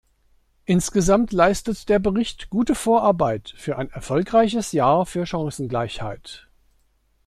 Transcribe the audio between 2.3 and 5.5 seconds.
gute Vorarbeit für ein erfolgreiches Jahr für